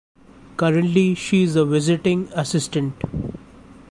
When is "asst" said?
2.33-2.75